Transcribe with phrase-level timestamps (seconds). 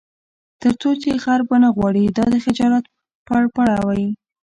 [0.61, 2.85] تر څو چې غرب ونه غواړي دا د خجالت
[3.27, 4.09] پرپړه وي.